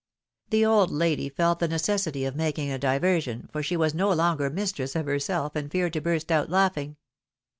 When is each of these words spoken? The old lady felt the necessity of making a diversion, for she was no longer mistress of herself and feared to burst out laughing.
The 0.49 0.65
old 0.65 0.89
lady 0.89 1.29
felt 1.29 1.59
the 1.59 1.67
necessity 1.67 2.25
of 2.25 2.35
making 2.35 2.71
a 2.71 2.79
diversion, 2.79 3.47
for 3.51 3.61
she 3.61 3.77
was 3.77 3.93
no 3.93 4.11
longer 4.11 4.49
mistress 4.49 4.95
of 4.95 5.05
herself 5.05 5.55
and 5.55 5.71
feared 5.71 5.93
to 5.93 6.01
burst 6.01 6.31
out 6.31 6.49
laughing. 6.49 6.95